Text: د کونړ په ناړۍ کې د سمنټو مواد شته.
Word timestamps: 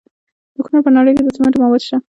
د 0.55 0.57
کونړ 0.65 0.79
په 0.85 0.91
ناړۍ 0.95 1.11
کې 1.17 1.23
د 1.25 1.29
سمنټو 1.35 1.61
مواد 1.63 1.81
شته. 1.87 1.97